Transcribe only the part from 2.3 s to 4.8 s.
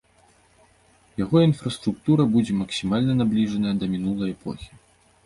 будзе максімальна набліжаная да мінулай эпохі.